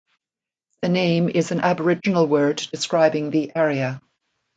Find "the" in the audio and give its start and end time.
0.81-0.89, 3.29-3.51